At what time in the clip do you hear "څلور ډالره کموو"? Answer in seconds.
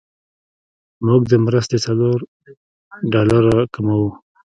1.85-4.09